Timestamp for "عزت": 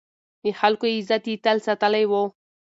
0.97-1.23